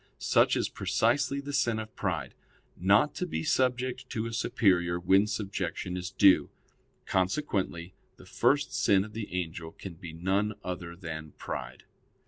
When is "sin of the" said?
8.73-9.31